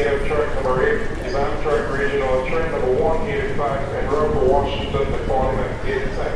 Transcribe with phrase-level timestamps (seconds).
[0.00, 5.12] indicator of track number 8 is Amtrak Regional train number 185 and route for Washington
[5.12, 6.32] deployment is set.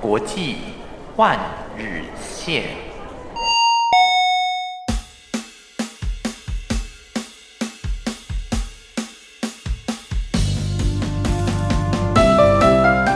[0.00, 0.56] 国际
[1.16, 1.38] 换
[1.76, 2.64] 日线。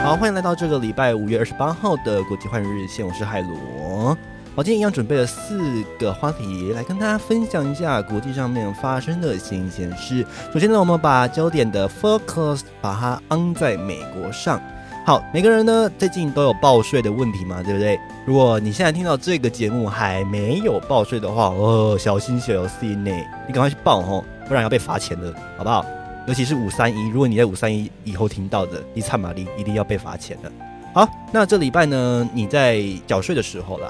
[0.03, 4.17] 好，欢迎来到这个礼拜五月二十八号的国际换日线，我是海螺。
[4.57, 10.25] 我，今天一样准备了四个话题来跟大家分享一下国际上面发生的新鲜事。
[10.53, 14.61] 首先呢，我们把焦点的 focus 把它安在美国上。
[15.05, 17.99] 好，每个人呢最近都有报税的问题嘛，对不对？
[18.25, 23.11] 如果你现在听到这个节目还没有报税的话，哦，小心小心呢，
[23.45, 25.85] 你赶快去报哦，不然要被罚钱的，好不好？
[26.27, 30.49] 尤其是五三一，如果你在五三一以后听到的，你惨玛丽一定要被罚钱的。
[30.93, 33.89] 好，那这礼拜呢，你在缴税的时候啦，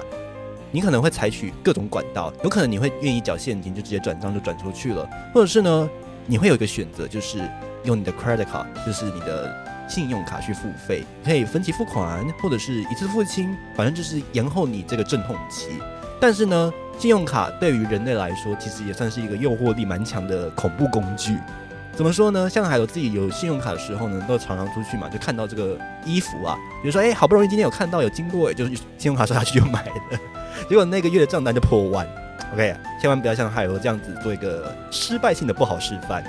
[0.76, 5.88] 你可能会采取各种管道，有可能你会愿意缴现金，就直接转账就转出去了，或者是呢，
[6.26, 7.38] 你会有一个选择，就是
[7.84, 9.50] 用你的 credit card，就是你的
[9.88, 15.70] 信用卡去付费，可以分期付款，或者是一次付清，反正就是延后你这个阵痛期。
[16.20, 21.38] 但是呢，信用卡对于人类来说，其实也算是一个诱惑力蛮强的恐怖工具。
[21.96, 22.48] 怎么说呢？
[22.48, 30.18] 像海螺自己有信用卡的时候呢，都常常出去嘛，就看到这个衣服啊，比如说，哎，好不容易今天有看到有经过，就是信用卡刷下去就买的，
[30.68, 32.06] 结果那个月的账单就破万。
[32.52, 36.22] OK，千万不要像海螺这样子做一个失败性的不好示范。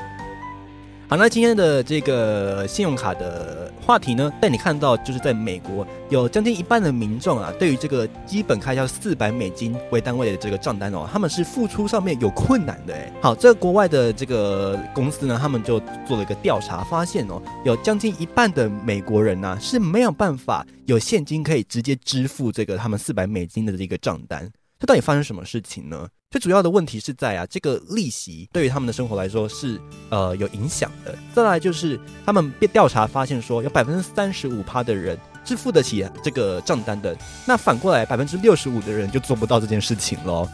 [1.10, 13.10] 好，那今天的这个信用卡的话题呢，带你看到就是在美国有将近一半的民众啊，对于这个基本开销四百美金为单位的这个账单哦，他们是付出上面有困难的哎。
[13.22, 24.52] 好，这个国外的这个公司呢，他们就做了一个调查，发现哦，有将近一半的美国人呢是没有办法有现金可以直接支付这个他们四百美金的这个账单。
[24.78, 26.06] 这到底发生什么事情呢？
[26.30, 31.18] 最主要的问题是在啊，这个利息对于他们的生活来说是呃有影响的。
[31.34, 40.46] 再来就是他们被调查发现说，有百分之三十五趴的人是付得起这个账单的，那反过来百分之六十五的人就做不到这件事情喽。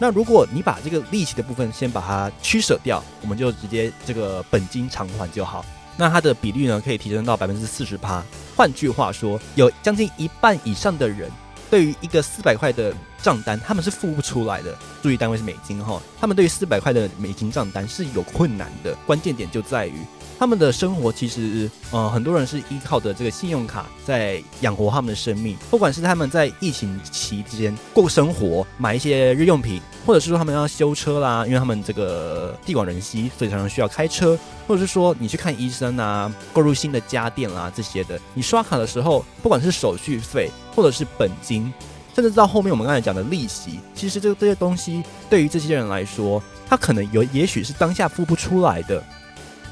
[0.00, 5.64] 那如果你把这个利息的部分先把它驱舍掉，我们就直接这个本金偿还就好。
[5.96, 8.20] 那它的比率呢可以提升到百分之四十趴。
[8.56, 11.30] 换句话说，有将近一半以上的人。
[11.70, 14.76] 对于一个四百块的账单，他们是付不出来的。
[15.02, 18.94] 注意单位是美金哈，他们对于四百块的美金账单是有困难的。
[19.06, 19.94] 关键点就在于。
[20.38, 25.56] 他们的生活其实，呃，很多人是依靠着这个信用卡在养活他们的生命。
[25.68, 41.72] 不管是他们在疫情期间过生活，买一些日用品，或者是说他们要修车啦，因为他们这个地广人稀，所以常常需要开车，或者是说你去看医生啊，购入新的家电啦这些的，你刷卡的时候，不管是手续费或者是本金，
[42.18, 49.00] 甚至到后面我们刚才讲的利息，其实这这些东西对于这些人来说，他可能有也许是当下付不出来的。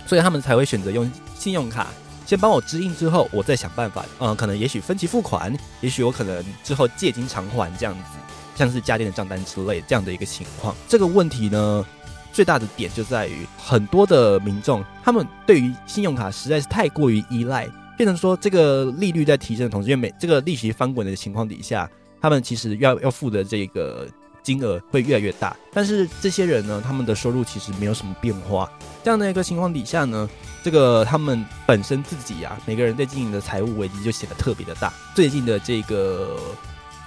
[0.07, 1.89] 所以他们才会选择用信用卡
[2.25, 8.11] 先帮我支应，之后我再想办法，嗯，可能也许分期付款，也许我可能之后借金偿还这样子，
[8.55, 10.73] 像是家电的账单之类这样的一个情况。
[10.87, 11.84] 这个问题呢，
[12.33, 21.91] 最大的点就在于很多的民众，他们对于信用卡实在是太过于依赖，变成说这个利率在提升的同时，因为每这个利息翻滚的情况底下，
[22.27, 24.05] 他们其实要要付的这个
[24.43, 25.57] 金额会越来越大。
[25.73, 28.69] 但是这些人呢，他们的收入其实没有什么变化。
[29.05, 30.29] 这样的一个情况底下呢，
[30.61, 34.93] 这个他们本身自己啊，每个人在经营的财务危机就显得特别的大。
[35.15, 36.37] 最近的这个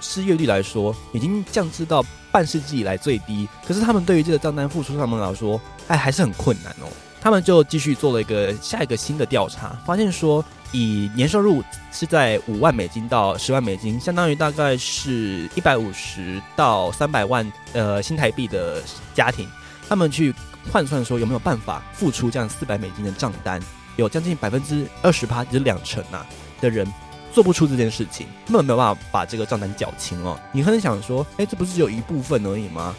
[0.00, 2.02] 失业率来说，已经降至到
[2.32, 3.46] 半世纪以来最低。
[3.68, 6.88] 可是他们对于这个账单付出，他们来说，哎，还是很困难哦。
[7.20, 10.42] 他们就继续做了一个下一个新的调查，发现说，
[10.72, 18.82] 以年收入是在五万美金到十万美金，相当于大概是一百五十到三百万呃新台币的
[19.14, 19.48] 家庭，
[19.88, 20.34] 他们去。
[20.70, 23.58] 换算说有没有办法付出这样四百美金的账单？
[23.96, 26.24] 有将近百分之二十八，就是两成啊
[26.60, 26.86] 的人
[27.32, 30.38] 做不出这件事情，根本没有办法把这个账单缴清哦。
[30.52, 32.94] 你可能想说，哎，这不是只有一部分而已吗？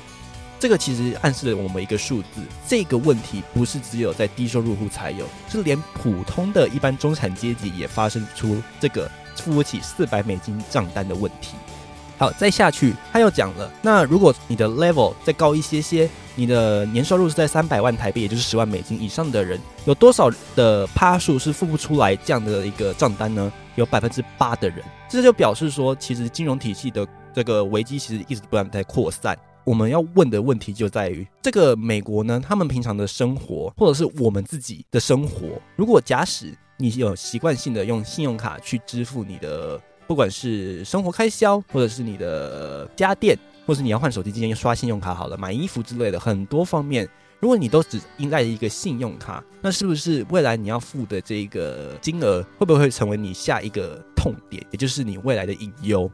[0.61, 11.55] 这个其实暗示了我们一个数字，这个问题不是只有在低收入户才有，是连普通的一般中产阶级也发生出这个付不起四百美金账单的问题。
[12.19, 16.07] 好，再下去，他又讲了，那如果你的 level 再高一些些。
[16.33, 23.51] 你的年收入是在三百万台币，也就是十万美金以上的人，有多少的趴数是付不出来这样的一个账单呢？
[23.75, 29.37] 有百分之八的人，这就表示说，其实金融体系的这个危机其实一直不断在扩散。
[29.63, 43.37] 我们要问的问题就在于，这个美国呢，他们平常的生活，或者是我们自己的生活，如果假使你有习惯性的用信用卡去支付你的，不管是生活开销，或者是你的家电。
[43.63, 47.07] 或是你要换手机，今天刷信用卡好了，买衣服之类的，很多方面，
[47.39, 56.11] 如果你都只依赖一个信用卡，那是不是未来你要付的这个金额会不会成为你下一个痛点，也就是你未来的隐忧？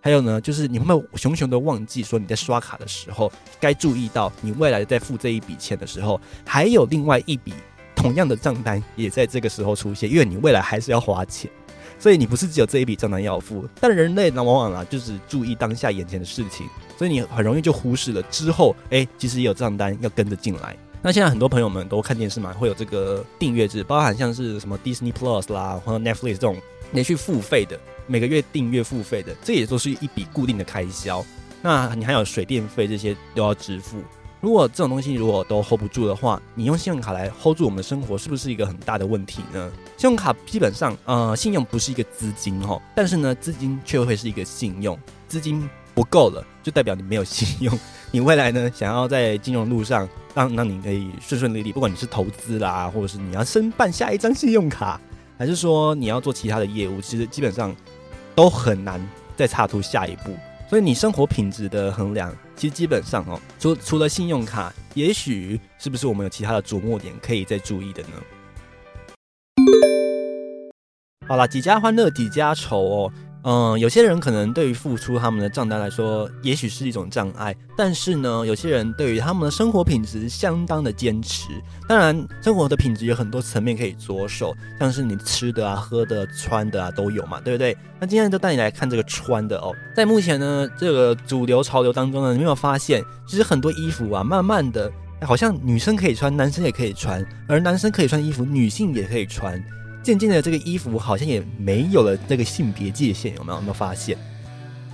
[0.00, 3.30] 还有呢，就是你会不会熊熊的忘记说你在刷卡的时候
[3.60, 7.52] 该注意到你未来在付这一笔钱的时候，还有另外一笔
[7.94, 11.50] 同样的账单也在这个时候出现，因为你未来还是要花钱，
[11.98, 13.68] 所以你不是只有这一笔账单要付。
[13.78, 20.74] 但人类呢，往往啊就是注意当下眼前的事情，所以你很容易就忽视了之后，哎，其实也有账单要跟着进来。
[21.02, 26.56] 那现在很多朋友们都看电视嘛，会有这个订阅制，包含像是什么 Disney Plus 啦，或者 Netflix 这种
[26.92, 27.78] 连续付费的。
[28.10, 31.24] 每个月订阅付费的，这也都是一笔固定的开销。
[31.62, 34.02] 那你还有水电费这些都要支付。
[34.40, 39.70] 如果这种东西如果都 hold 不住的话，你用信用卡来 hold 住我们的生活，是不是一个很大的问题呢？
[39.96, 44.98] 信用卡基本上，呃，信用不是一个资金哈，但是呢，资金却会是一个信用。
[45.28, 47.78] 资金不够了，就代表你没有信用。
[48.10, 55.00] 你未来呢，想要在金融路上让让你可以顺顺利利，不管你是投资啦，或者是你要申办下一张信用卡，
[55.38, 57.72] 还是说你要做其他的业务，其实基本上。
[58.34, 59.00] 都很难
[59.36, 60.36] 再踏出下一步，
[60.68, 68.08] 所以你生活品质的衡量，其实基本上哦，除除了信用卡，也许是不是我们有其他的琢磨点可以再注意的呢？
[71.28, 73.12] 好了，几家欢乐几家愁哦。
[73.42, 77.56] 嗯，有些人可能对于付出他们的账单来说，也许是一种障碍。
[77.74, 81.48] 但是呢，有些人对于他们的生活品质相当的坚持。
[81.88, 87.74] 当然，生活的品质有很多层面可以着手，像是你吃的啊、喝的、穿的啊都有嘛，对不对？
[87.98, 89.74] 那今天就带你来看这个穿的哦。
[89.96, 94.92] 在目前呢这个主流潮流当中呢，你有没有发现，其实很多衣服啊，慢慢的
[95.22, 99.58] 好像女生可以穿，男生也可以穿，而男生可以穿衣服，女性也可以穿。
[100.02, 103.56] 渐渐的，这个衣服好像也没有了那个性别界限，有没有？
[103.56, 104.16] 有没有发现？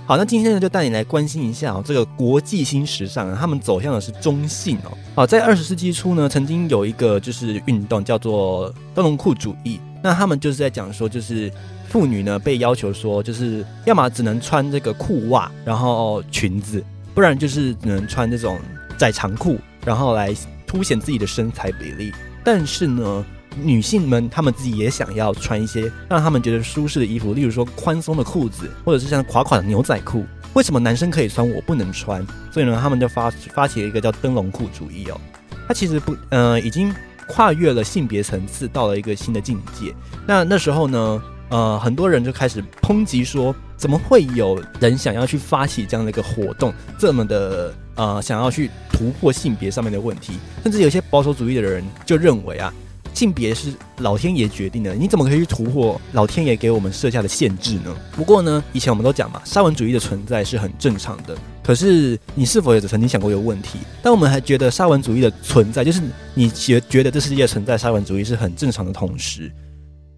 [0.05, 4.97] 好，那今天呢，就带你来关心一下哦，这个国际新时尚，他们走向的是中性哦。
[5.15, 11.51] 好，在二十世纪初呢，曾经有一个就是运动叫做灯笼裤主义，那他们就是在讲说，就是
[11.89, 16.81] 妇女呢被要求说，就是要么只能穿这个裤袜，然后裙子，
[17.13, 18.57] 不然就是只能穿这种
[18.97, 20.33] 窄长裤，然后来
[20.65, 22.13] 凸显自己的身材比例。
[22.45, 23.25] 但是呢，
[23.63, 30.25] 女性们，她们自己也想要穿一些让她们觉得舒适的衣服，例如说宽松的裤子，或者是像垮垮的牛仔裤。
[30.53, 32.25] 为什么男生可以穿，我不能穿？
[32.51, 35.19] 所以呢，他们就发发起了一个叫灯笼裤主义哦。
[35.67, 36.91] 它其实不，呃，已经
[37.27, 39.93] 跨越了性别层次，到了一个新的境界。
[40.25, 50.39] 那那时候呢，呃，很多人就开始抨击说，怎么会有人想要去发起这样的一个活动，这么的呃，想要去突破性别上面的问题？
[50.63, 52.73] 甚至有些保守主义的人就认为啊。
[53.13, 57.95] 性别是老天爷决定的，你怎么可以去突破老天爷给我们设下的限制呢？
[58.11, 61.35] 不过呢，以前我们都讲嘛，沙文主义的存在是很正常的。
[61.63, 63.79] 可是你是否也曾经想过一个问题？
[64.01, 66.01] 当我们还觉得沙文主义的存在，就是
[66.33, 69.51] 你觉觉得这世界存在沙文主义是很正常的同时，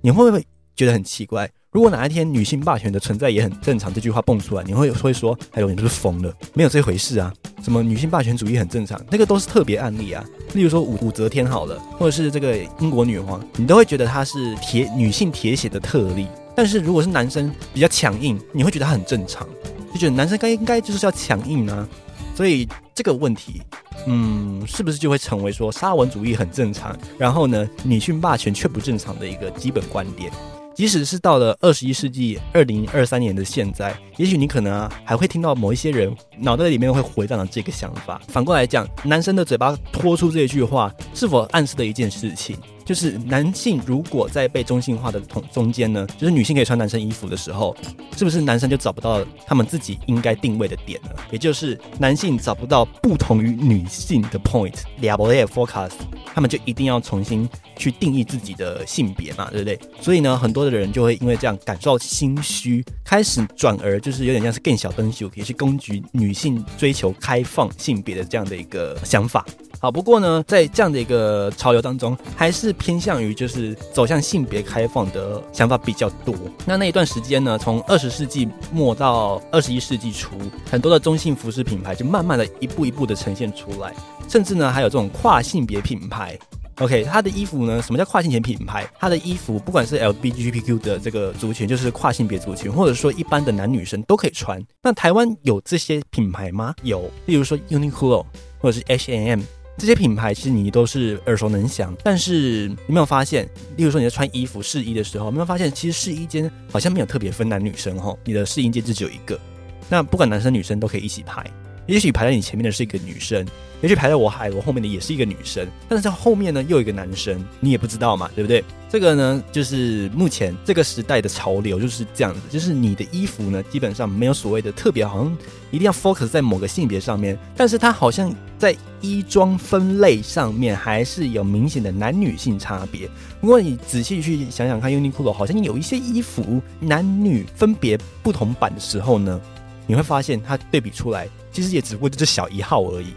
[0.02, 0.46] 你会不会
[0.76, 1.50] 觉得很奇怪？
[1.72, 6.34] 如果哪一天女性霸权的存在也很正常，这句话蹦出来，你会会说，还有你是不是疯了？
[6.56, 7.32] 没有这回事啊！
[7.64, 10.26] 什么女性霸权主义很正常，那个都是特别案例啊。
[10.56, 16.26] 例如说武武则天好了，或者是这个英国女皇，你都会觉得她是铁女性铁血的特例。
[16.56, 19.48] 但是如果是男生比较强硬，你会觉得他很正常，
[19.94, 21.88] 就觉得男生该应该就是要强硬呢。
[22.36, 23.62] 所以这个问题，
[24.08, 30.32] 嗯，是不是就会成为说沙文主义很正常，然后呢女性霸权却不正常的一个基本观点？
[30.80, 38.22] 即使是到了二十一世纪二零二三年的现在，也许你可能啊还会听到某一些人脑袋里面会回荡着这个想法。
[38.30, 42.56] 反过来讲，男生的嘴巴拖出这句话，是否暗示了一件事情？
[42.86, 47.76] 就是男性如果在被中性化的同中间呢，就是女性可以穿男生衣服的时候，
[48.18, 51.10] 是不是男生就找不到他们自己应该定位的点呢？
[51.30, 55.92] 也就是男性找不到不同于女性的 point，两波的 focus，
[56.40, 59.78] 他们就一定要重新去定义自己的性别嘛，对不对？
[60.00, 69.46] 所以呢，很多的人就会因为这样感受到心虚，开始转而就是有点像是更小灯秀，也是攻击女性追求开放性别的这样的一个想法。
[69.82, 76.36] 好，不过呢，在这样的一个潮流当中，还是偏向于就是走向性别开放的想法比较多。
[76.66, 80.36] 那那一段时间呢，从二十世纪末到二十一世纪初，
[80.70, 83.94] 很多的中性服饰品牌就慢慢的一步一步的呈现出来，
[84.28, 86.38] 甚至呢，还有这种跨性别品牌。
[86.80, 88.86] OK，它的衣服呢，什么叫跨性别品牌？
[89.00, 94.62] 它的衣服不管是 LGBTQ 的这个族群，就是跨性别族群，或者说一般的男女生都可以穿。
[94.82, 96.76] 那台湾有这些品牌吗？
[96.84, 98.26] 有，例如说 Uniqlo
[98.60, 99.40] 或者是 H&M。
[99.80, 109.40] 这些品牌其实你都是耳熟能详，但是你没有发现，例如说你在穿衣服试衣的时候，没有发现其实试衣间好像没有特别分男女生哦，你的试衣间就只有一个，
[109.88, 111.42] 那不管男生女生都可以一起拍，
[111.90, 113.44] 也许排在你前面的是一个女生，
[113.82, 118.64] 也许排在我海螺后面的也是一个女生，但是在后面呢又一个男生，你也不知道嘛，对不对？
[118.88, 125.36] 这个呢，就是目前这个时代的潮流就是这样子，就是你的衣服呢，基本上没有所谓的特别，好像
[125.72, 133.10] 一定要 focus 在某个性别上面，但是它好像在衣装分类上面还是有明显的男女性差别。
[133.42, 139.40] 如果你仔细去想想看，Uniqlo 好像有一些衣服男女分别不同版的时候呢，
[139.88, 143.14] 你会发现它对比出来，其实也只不过就是小一号而已。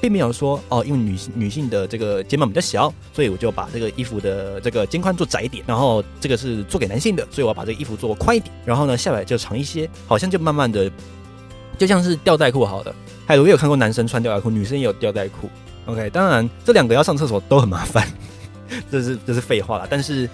[0.00, 5.64] 并没有说哦，因为女女性的这个肩膀比较小，所以我就把这个衣服的这个肩宽做窄一点。
[5.66, 8.54] 然后这个是做给男性的，所以我要把这个衣服做宽一点。
[8.64, 10.88] 然后呢，下摆就长一些，好像就慢慢的，
[11.76, 12.94] 就像是吊带裤好的。
[13.26, 15.50] 还有我有看过男生穿吊带裤，女生也有吊带裤。
[15.86, 18.06] OK，当然这两个要上厕所都很麻烦，
[18.92, 19.86] 这是这是废话了。
[19.90, 20.30] 但是。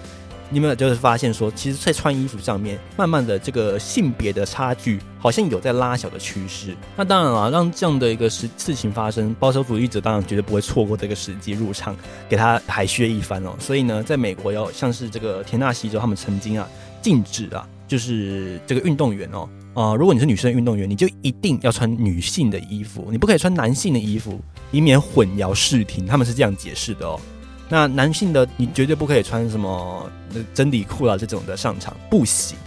[0.55, 6.73] 你们就是发现说，其实，在穿衣服上面，慢慢的这个性别的差距好像有在拉小的趋势。
[6.95, 11.93] 那当然了，让这样的一个事事情发生，保守主义者当然绝对不会错过这个时机入场，
[12.29, 13.53] 给他海削一番哦。
[13.59, 16.65] 所以呢，在美国要像是这个田纳西州，他们曾经啊
[17.01, 24.39] 禁止啊，就是这个运动员哦，啊，如果你是女生运动员，你就一定要穿女性的衣服，你不可以穿男性的衣服，
[24.71, 26.05] 以免混淆视听。
[26.05, 27.19] 他们是这样解释的哦。
[27.67, 30.09] 那男性的你绝对不可以穿什么
[30.53, 32.57] 真理裤啊这种的上场不行。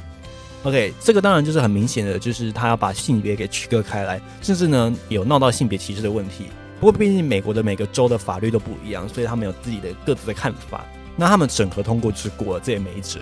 [0.65, 6.47] OK，这个当然就是很明显的，就是他要把性别给区隔开来，甚至呢有闹到性别歧视的问题。
[6.81, 10.85] 不过毕竟美国的每个州的法律都不一样，所以他们有自己的各自的看法。
[11.15, 13.21] 那他们整合通过就是过了，这也没辙。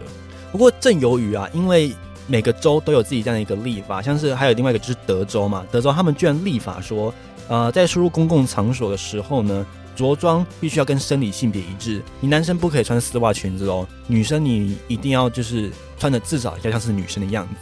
[0.51, 1.95] 不过正由于啊，因为
[2.27, 7.13] 每个州都有自己这样的一个立法，像是还有另外一个就是德州嘛，德州他们居然立法说，
[7.49, 9.67] 呃，在输入公共场所的时候呢。
[9.97, 17.55] 着装必须要跟生理性别一致，你男生不可以穿丝袜裙子哦，女生你一定要就是穿的至少要像是女生的样子。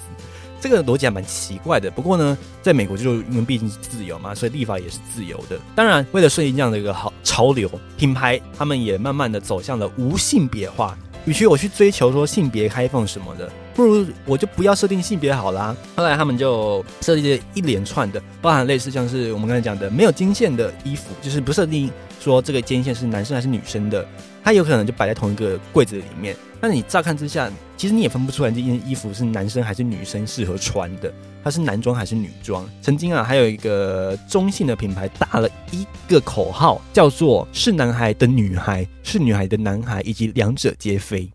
[0.61, 5.59] 这个逻辑还蛮奇怪的，不过呢，在美国就因为毕竟是自由嘛，所以立法也是自由的。
[5.75, 10.97] 当然，为了顺应这样的一个好潮流，品牌他们也慢慢的走向了无性别化。
[11.27, 15.77] 与其我去追求说性别开放什么的，不如我就不要设定性别好啦。
[15.97, 21.91] 后来他们就设计了一连串的，包含类似像是我们刚才讲的没有金线的衣服，就是不设定。
[22.21, 24.07] 说这个肩线是男生还是女生的，
[24.43, 26.35] 它有可能就摆在同一个柜子里面。
[26.59, 31.13] 那你乍看之下，其实你也分不出来这件衣服是男生还是女生适合穿的，
[31.43, 32.67] 它是男装还是女装。
[32.81, 41.31] 曾经啊，还有一个中性的品牌打了一个口号，叫做“是男孩的女孩，是女孩的男孩，以及两者皆非”。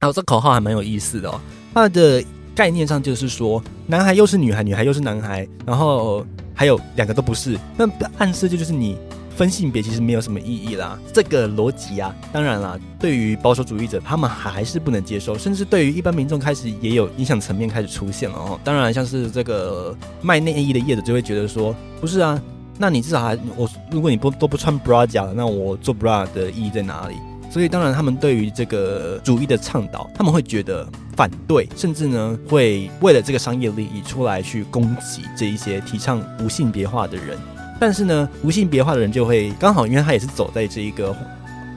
[0.00, 1.40] 然后，这口号还蛮有意思的哦。
[1.74, 2.22] 它的
[2.54, 6.24] 概念上就是说，男孩又是女孩，女孩又是男孩，然后
[6.54, 7.88] 还有两个都不是，那
[8.18, 8.96] 暗示就就是你。
[9.38, 18.58] 分性别其实没有什么意义啦，这个逻辑啊，当然啦，对于保守主义者，他们还是不能接受，甚至对于一般民众开始也有影响层面开始出现了哦。
[18.64, 22.42] 当然，像是这个卖内衣的业者就会觉得说，不是啊，
[22.78, 27.14] 那你至少还我，如果你不都不穿 bra 了，那我做 bra 的意义在哪里？
[27.50, 30.86] 所以，当然他们对于这个主义的倡导，他们会觉得
[31.16, 37.38] 反对，甚至呢会为了这个商业利益出来去攻击这一些提倡无性别化的人。
[37.80, 41.16] 但是呢，无性别化的人就会刚好，因为他也是走在这一个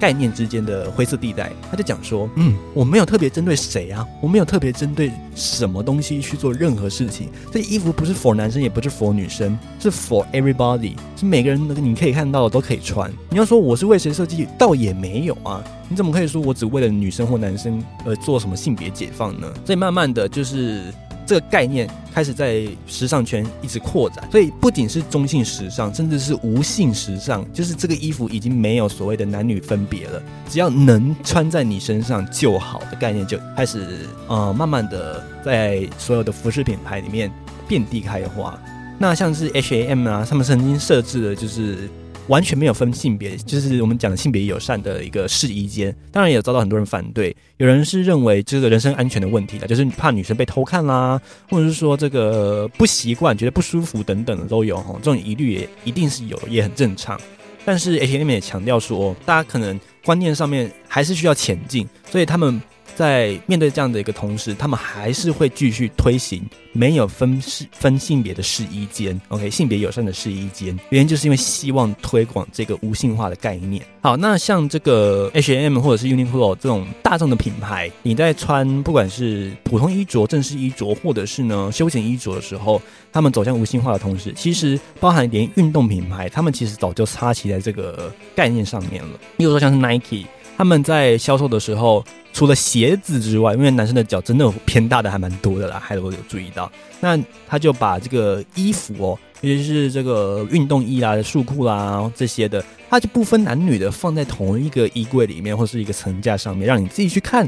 [0.02, 7.30] 概念之间的灰色地带，他就讲说：“嗯，我没有特别针对谁啊，我没有特别针对什么东西去做任何事情。
[7.52, 13.14] 这衣服不是 for 男生，也不是 for 女生，是 for everybody，是每个人的，你可以看到的都可以穿。
[13.30, 15.64] 你要说我是为谁设计，倒也没有啊。
[15.88, 19.48] 你怎么可以说我只为了女生或男生而做什么性别解放呢？
[19.64, 20.86] 所以慢慢的就是。”
[21.32, 37.32] 这个概念开始在时尚圈一直扩展，所以不仅是中性时尚，甚至是无性时尚，就是这个衣服已经没有所谓的男女分别了，只要能穿在你身上就好的概念就开始呃慢慢的在所有的服饰品牌里面
[37.66, 38.60] 遍地开花。
[39.00, 41.90] 那像是 H A M 啊，他们曾经设置的就是。
[42.32, 47.36] 完全没有分性别，就是我们讲的性别友善的一个试衣间，当然也遭到很多人反对。
[47.58, 51.20] 有人是认为这个人身安全的问题的，就是怕女生被偷看啦，
[51.50, 54.94] 或者是说这个不习惯、觉得不舒服等等的都有哈。
[55.00, 57.20] 这种疑虑也一定是有，也很正常。
[57.66, 62.62] 但是 H&M 也强调说，大家可能观念上面还是需要前进，所以他们。
[63.02, 66.40] 在面对这样的一个同时，他们还是会继续推行
[66.72, 73.84] 没有分是分性别的试衣间，OK，性别友善的试衣间，原因就是因为希望推广这个无性化的概念。
[74.02, 82.80] 好，那像这个 H&M 或者是 Uniqlo 这种大众的品牌，你在穿不管是普通衣着、正式衣着，或者是呢休闲衣着的时候，
[83.12, 89.20] 他们走向无性化的同时，其实包含连运动品牌，他们其实早就插旗在这个概念上面了。
[89.38, 90.28] 例如说像是 Nike。
[90.58, 92.04] 他们在销售的时候，
[92.34, 107.48] 除了鞋子之外，因为男生的脚真的偏大的还蛮多的啦，还有有注意到，那他就把这个衣服哦，尤其是这个运动衣啦、束裤啦这些的，他就不分男女的放在同一个衣柜里面或是一个层架上面，让你自己去看。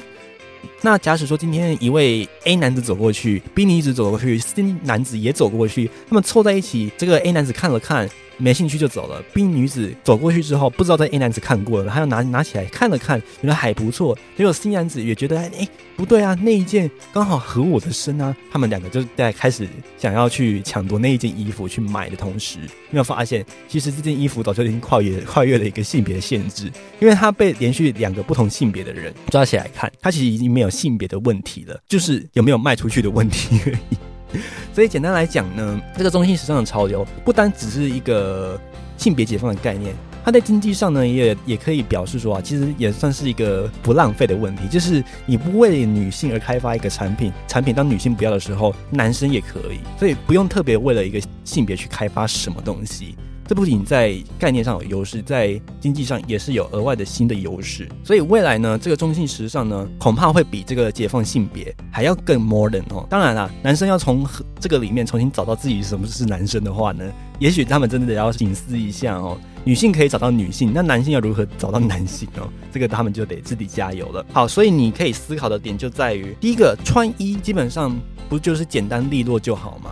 [0.85, 8.09] 那假使说今天一位 A 男子走过去，B 女子走过去，C 男子也走过去，他们凑在一起，这个 A 男子看了看。
[8.35, 9.21] 没兴趣就走了。
[9.31, 14.17] B 女子走过去之后，不知道在 A 男子看过了，他又拿拿起来看了看，觉得还不错。
[14.35, 18.35] 结果 C 男子也觉得，哎，不对啊，那一件刚好合我的身啊。
[18.51, 19.67] 他们两个就在开始
[19.99, 22.57] 想要去抢夺那一件衣服去买的同时，
[22.89, 34.39] 没有发现，其实这件衣服早就已经跨越跨越了一个性别的限制，因为它被连续两个不同性别的人抓起来看，它其实已经没有性别的问题了，就是有没有卖出去的问题而已。
[34.73, 38.59] 所以简单来讲呢，这个中性时尚的潮流不单只是一个
[38.97, 39.93] 性别解放的概念，
[40.25, 53.15] 它在经济上呢也也可以表示说啊，其实也算是一个不浪费的问题，就是你不为女性而开发一个产品，产品当女性不要的时候，男生也可以，所以不用特别为了一个性别去开发什么东西。
[53.45, 57.87] 这不仅在概念上有优势，在经济上也是有额外的新的优势。
[58.03, 63.05] 所以未来呢，这个中性时尚呢，恐怕会比这个解放性别还要更 modern 哦。
[63.09, 64.25] 当然啦，男生要从
[64.59, 67.03] 这个里面重新找到自己什么是男生的话呢，
[67.39, 69.37] 也许他们真的要警思一下哦。
[69.65, 72.49] 女性可以找到女性，那男性要如何找到男性哦？
[72.69, 74.25] 这个他们就得自己加油了。
[74.33, 77.97] 好，所以你可以思考的点就在于，第一个，穿衣基本上
[78.27, 79.91] 不就是简单利落就好吗？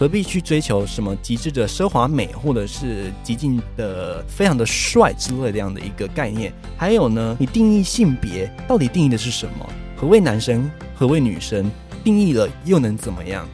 [0.00, 6.50] 何必去追求什么极致的奢华美，或者是极尽的非常的帅之类这样的一个概念？
[6.74, 9.68] 还有呢，你定义性别到底定义的是什么？
[9.98, 10.70] 何谓男生？
[10.94, 11.70] 何谓女生？
[12.02, 13.46] 定义了又能怎么样？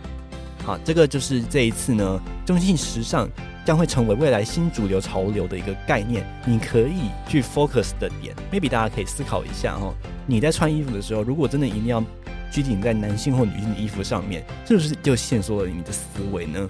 [0.62, 3.28] 好，这个就是这一次呢，中性时尚
[3.64, 6.24] 将会成为未来新主流潮流的一个概念。
[6.46, 9.92] 你可以去 focus 的点，maybe 大家可以思考一下哈，
[10.28, 12.00] 你在穿衣服的时候，如果真的一定要。
[12.50, 16.68] 拘谨在男性或女性的衣服上面，是不是就限缩了你的思维呢？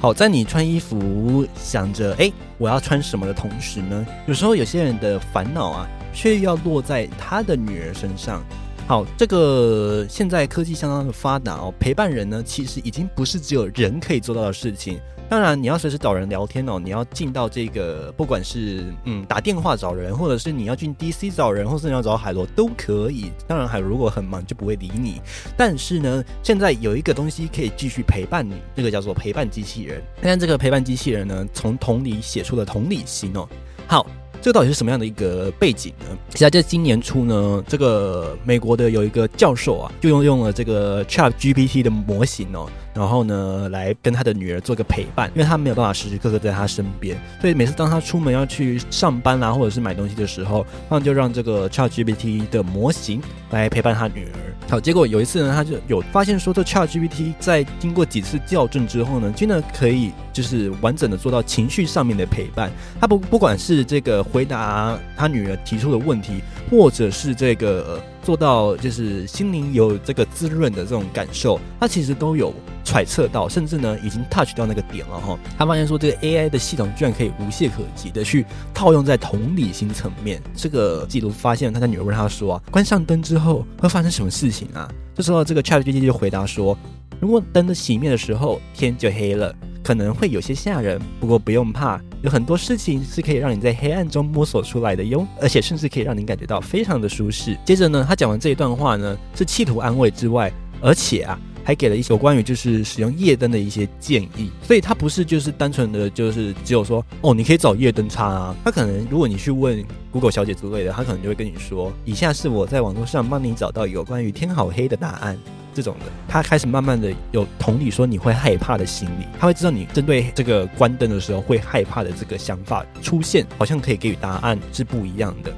[0.00, 8.42] 好，在你穿衣服想着哎我要穿什么的同时呢，有时候有些人的烦恼啊，却要落在他的女儿身上。
[8.88, 14.98] 好，这个现在科技相当的发达哦，陪伴人呢，其实已经不是只有人可以做到的事情。
[15.28, 23.30] 当然，你要随时找人聊天哦，你要进到这个，不管是嗯打电话找人，或者是你要进 DC 找人，或是你要找海螺都可以。
[23.46, 25.20] 当然，海螺如果很忙就不会理你。
[25.54, 30.02] 但是呢，现在有一个东西可以继续陪伴你，这个叫做陪伴机器人。
[30.22, 33.46] 但这个陪伴机器人呢，从同理写出了同理心哦。
[33.86, 34.06] 好。
[34.40, 36.06] 这到底是什么样的一个背景呢？
[36.30, 53.20] 其实在今年初呢，这个美国的有一个教授啊，就用用了这个 Chat GPT 的模型哦，然后呢，来跟他的女儿做个陪伴，因为他没有办法时时刻刻在他身边，所以每次当他出门要去上班啦，或者是买东西的时候，他就让这个 Chat GPT 的模型
[53.50, 54.57] 来陪伴他女儿。
[54.70, 62.70] 好，结果有一次呢，他就有发现说，这 Chat GPT 在经过几次校正之后呢，真的可以就是完整的做到情绪上面的陪伴。
[63.00, 72.52] 他不不管是这个回答他女儿提出的问题，或者是这个做到就是心灵有这个滋润的这种感受，他其实都有
[72.84, 75.38] 揣测到，甚至呢已经 touch 到那个点了哈。
[75.56, 80.42] 他发现说，这个 AI 的系统居然可以无懈可击的去套用在同理心层面。
[80.54, 84.68] 这个记录发现，他的女儿问他说啊，关上灯之后会发生什么事情？
[84.74, 86.76] 啊，这时候这个 ChatGPT 就回答说
[87.20, 101.38] ：“如果灯的熄灭的时候，天就黑了，可能会有些吓人，不过不用怕，有很多事情是可以让你在黑暗中摸索出来的哟，而且甚至可以让你感觉到非常的舒适。”接着呢，他讲完这一段话呢，是企图安慰之外，而且啊。
[101.64, 108.56] 还给了一些关于就是使用夜灯的一些建议，所以他不是就是单纯的就是只有说哦，你可以找夜灯插啊。
[108.64, 115.38] 他可能如果你去问 Google 小姐之类的，他可能就会跟你说，以下是我在网络上帮你找到有关于天好黑的答案
[115.78, 116.06] 这种的。
[116.26, 125.52] 他开始慢慢的有同理说你会害怕的心理，他会知道你针对这个关灯的时候会害怕的这个想法出现，好像可以给予答案是不一样的。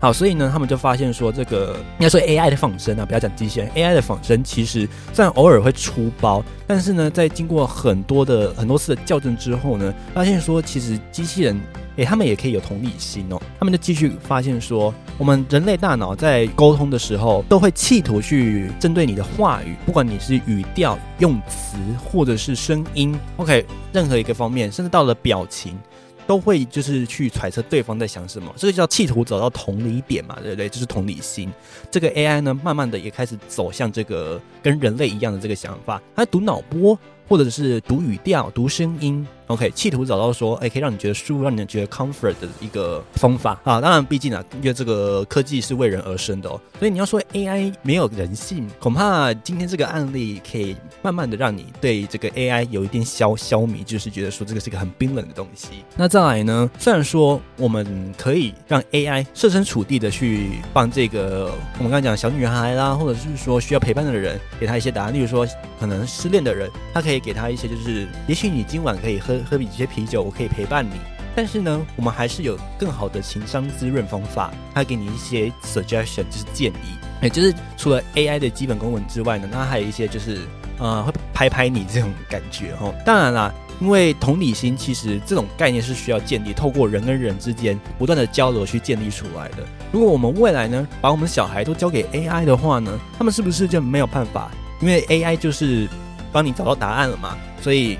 [0.00, 11.58] 好，所以呢，他们就发现说，这个应该说 AI 的仿生啊，不要讲机器人，AI 的仿生其实虽然偶尔会出包，但是呢，在经过很多的很多次的校正之后呢，发现说其实机器人，
[11.96, 13.40] 诶，他们也可以有同理心哦。
[13.58, 25.78] 他们就继续发现说，我们人类大脑在沟通的时候，都会企图去针对你的话语，不管你是语调、用词，或者是声音，OK，任何一个方面，甚至到了表情。
[26.26, 30.70] 都会就是去揣测对方在想什么，这个叫企图找到同理点嘛，对不对？
[30.70, 31.52] 就是同理心。
[31.90, 43.78] 这个 AI 呢，慢慢的也开始走向这个跟人类一样的这个想法，它读脑波或者是读语调、读声音，OK，企图找到说，哎，可以让你觉得舒服，让你觉得 comfort 的一个方法啊。
[43.78, 55.84] 当然，毕竟啊，因为这个科技是为人而生的哦，所以你要说 AI 没有人性，恐怕今天这个案例可以慢慢的让你对这个 AI 有一点消消弭，就是觉得说这个是一个很冰冷的东西。
[55.94, 65.46] 那再来呢，虽然说我们可以让 AI 设身处地的去帮这个我们刚才讲小女孩啦，或者是说需要陪伴的人，给他一些答案，例如说
[65.78, 69.33] 可能失恋的人，他可以给他一些就是，也许你今晚可以喝。
[69.42, 70.92] 喝比这些啤酒，我可以陪伴你。
[71.36, 74.52] 但是呢，我们还是有更好的情商滋润方法。
[74.72, 76.96] 他给你一些 suggestion，就是建议。
[77.20, 80.42] 也就是除了 AI 的基本功能之外呢，那还有一些就是，
[80.78, 82.94] 呃，会拍拍你这种感觉哈。
[83.04, 89.66] 当然啦，因为同理心其实这种概念是需要建立，透过人跟人之间不断的交流去建立出来的。
[89.90, 94.52] 如果我们未来呢，把我们小孩都交给 AI 的话呢，他们是不是就没有办法？
[94.80, 95.88] 因为 AI 就是
[96.30, 97.98] 帮你找到答案了嘛，所以。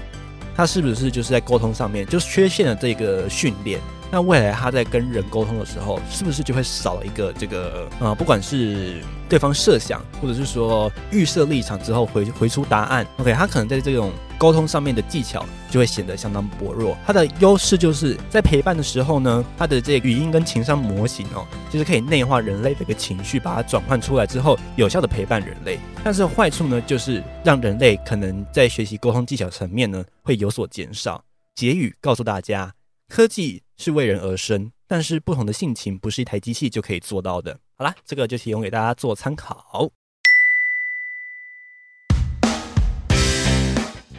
[0.57, 3.81] 他是不是就是在沟通上面就是缺陷了这个训练？
[4.15, 16.97] 那未来他在跟人沟通的时候，是不是就会少了一个这个呃，不管是对方设想，或者是说预设立场之后回回出答案？OK，他可能在这种沟通上面的技巧就会显得相当薄弱。
[17.05, 25.77] 他的优势就是在陪伴的时候呢，他的这语音跟情商模型哦，就是可以内化人类的一个情绪，把它转换出来之后，有效的陪伴人类。
[26.05, 31.21] 但是坏处呢，就是让人类可能在学习沟通技巧层面呢，会有所减少。
[31.57, 32.73] 结语告诉大家。
[33.09, 37.59] 科技是为人而生，但是不同的性情不是一台机器就可以做到的。
[37.77, 39.91] 好啦，这个就提供给大家做参考。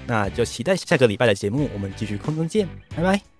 [0.08, 3.35] 那就期待下个礼拜的节目，我们继续空中见，拜拜。